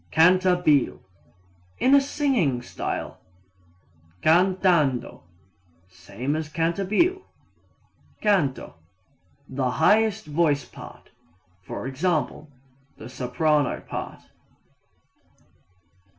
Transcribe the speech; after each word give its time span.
Cantabile 0.11 0.99
in 1.77 1.93
a 1.93 2.01
singing 2.01 2.63
style. 2.63 3.19
Cantando 4.23 5.21
same 5.89 6.35
as 6.35 6.49
cantabile. 6.49 7.21
Canto 8.19 8.73
the 9.47 9.69
highest 9.69 10.25
voice 10.25 10.65
part; 10.65 11.11
i.e., 11.69 12.47
the 12.97 13.09
soprano 13.09 13.79
part. 13.81 14.23